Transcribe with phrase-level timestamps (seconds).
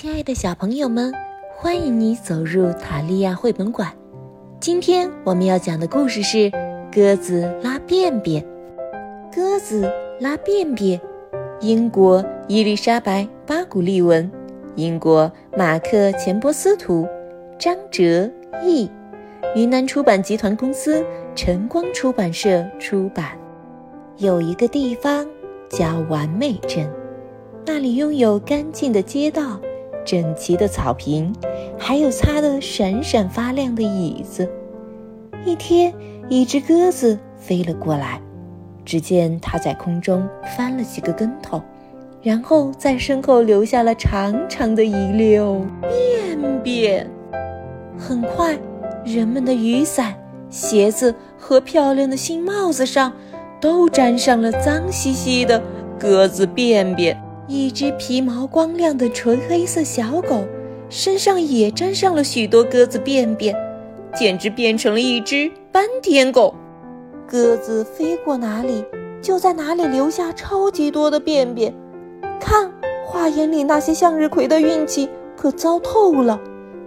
[0.00, 1.12] 亲爱的小朋友们，
[1.54, 3.92] 欢迎你走入塔利亚绘本馆。
[4.58, 6.38] 今天我们要讲的故事是
[6.90, 8.42] 《鸽子拉便便》。
[9.30, 9.86] 鸽子
[10.18, 10.98] 拉便便，
[11.60, 14.32] 英国伊丽莎白·巴古利文，
[14.74, 17.06] 英国马克·钱伯斯图，
[17.58, 18.26] 张哲
[18.64, 18.90] 毅，
[19.54, 21.04] 云南出版集团公司
[21.34, 23.32] 晨光出版社出版。
[24.16, 25.26] 有一个地方
[25.68, 26.90] 叫完美镇，
[27.66, 29.60] 那里拥有干净的街道。
[30.10, 31.32] 整齐的草坪，
[31.78, 34.50] 还有擦得闪闪发亮的椅子。
[35.44, 35.94] 一天，
[36.28, 38.20] 一只鸽子飞了过来，
[38.84, 41.62] 只见它在空中翻了几个跟头，
[42.22, 47.08] 然后在身后留下了长长的一溜便便。
[47.96, 48.58] 很快，
[49.04, 50.12] 人们的雨伞、
[50.50, 53.12] 鞋子和漂亮的新帽子上
[53.60, 55.62] 都沾上了脏兮兮的
[55.96, 57.16] 鸽子便便。
[57.52, 60.44] 一只皮毛光亮的纯黑色小狗，
[60.88, 63.56] 身上也沾上了许多鸽子便便，
[64.14, 66.54] 简直变成了一只斑点狗。
[67.26, 68.84] 鸽子飞过哪里，
[69.20, 71.74] 就在哪里留下超级多的便便。
[72.38, 72.70] 看，
[73.04, 76.40] 花园里那些向日葵的运气可糟透了，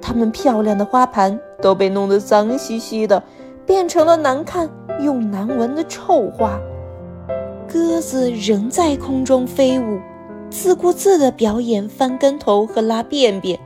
[0.00, 3.22] 它们漂亮的花盘都被弄得脏兮兮的，
[3.66, 4.70] 变成了难看
[5.02, 6.58] 又难闻的臭花。
[7.70, 9.98] 鸽子仍在空中飞舞。
[10.50, 13.58] 自顾自地表演翻跟头和拉便便，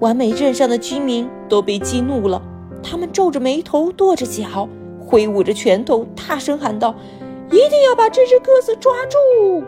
[0.00, 2.40] 完美镇上的居民都被激怒了。
[2.82, 4.68] 他们皱着眉头，跺着脚，
[5.00, 6.94] 挥舞着拳头，大声喊道
[7.50, 9.64] ：“一定要把这只鸽子抓住！”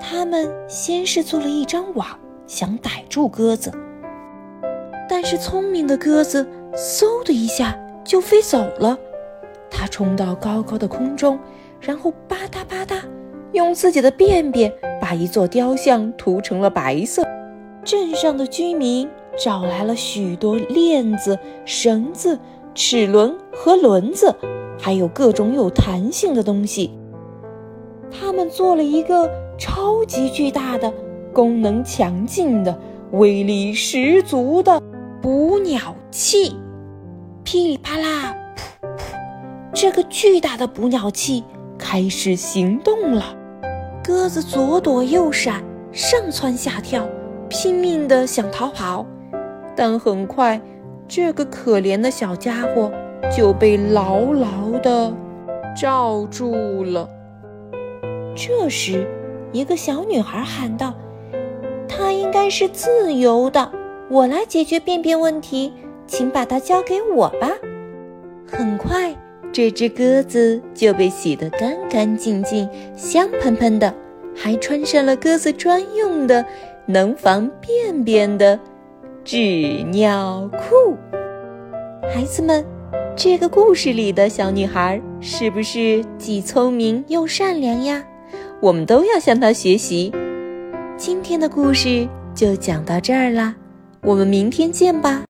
[0.00, 2.06] 他们先是做了一张网，
[2.46, 3.72] 想逮住鸽子，
[5.08, 8.98] 但是聪明的鸽子嗖的一下就飞走了。
[9.70, 11.38] 它冲到高高的空中，
[11.80, 13.00] 然后吧嗒吧嗒。
[13.52, 14.72] 用自己的便便
[15.10, 17.26] 把一座雕像涂成了白色。
[17.84, 22.38] 镇上的居民找来了许多链子、绳子、
[22.76, 24.32] 齿轮和轮子，
[24.78, 26.92] 还有各种有弹性的东西。
[28.08, 30.92] 他们做了一个超级巨大的、
[31.32, 32.78] 功能强劲的、
[33.10, 34.80] 威力十足的
[35.20, 36.54] 捕鸟器。
[37.42, 38.32] 噼里啪啦，
[38.80, 41.42] 噗噗，这个巨大的捕鸟器
[41.76, 43.39] 开始行动了。
[44.10, 45.62] 鸽子左躲右闪，
[45.92, 47.08] 上蹿下跳，
[47.48, 49.06] 拼命地想逃跑，
[49.76, 50.60] 但很快，
[51.06, 52.90] 这个可怜的小家伙
[53.30, 55.14] 就被牢牢地
[55.80, 57.08] 罩住了。
[58.34, 59.06] 这时，
[59.52, 60.92] 一个小女孩喊道
[61.88, 63.70] ：“它应该是自由的，
[64.10, 65.72] 我来解决便便问题，
[66.08, 67.48] 请把它交给我吧。”
[68.50, 69.14] 很快。
[69.52, 73.92] 这只鸽子就被洗得干干净净、香喷喷的，
[74.34, 76.44] 还穿上了鸽子专用的、
[76.86, 78.58] 能防便便的
[79.24, 79.36] 纸
[79.90, 80.96] 尿裤。
[82.12, 82.64] 孩子们，
[83.16, 88.04] 这个故事里的小女孩是不是既聪明又善良呀？
[88.60, 90.12] 我们都要向她学习。
[90.96, 93.56] 今天的故事就讲到这儿啦，
[94.02, 95.22] 我们明天见吧。